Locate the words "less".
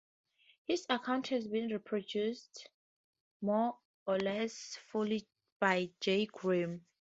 4.17-4.75